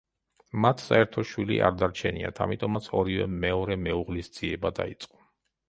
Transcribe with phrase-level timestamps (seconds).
[0.63, 5.25] მათ საერთო შვილი არ დარჩენიათ, ამიტომაც ორივემ მეორე მეუღლის ძიება დაიწყო.